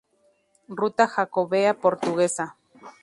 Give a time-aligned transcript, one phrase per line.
[0.79, 2.47] Ruta Jacobea Portuguesa